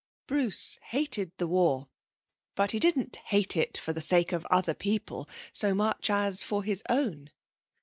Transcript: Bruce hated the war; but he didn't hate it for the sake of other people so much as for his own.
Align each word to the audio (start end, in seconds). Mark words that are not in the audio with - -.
Bruce 0.25 0.79
hated 0.85 1.31
the 1.37 1.45
war; 1.47 1.87
but 2.55 2.71
he 2.71 2.79
didn't 2.79 3.17
hate 3.25 3.55
it 3.55 3.77
for 3.77 3.93
the 3.93 4.01
sake 4.01 4.31
of 4.31 4.47
other 4.47 4.73
people 4.73 5.29
so 5.53 5.75
much 5.75 6.09
as 6.09 6.41
for 6.41 6.63
his 6.63 6.81
own. 6.89 7.29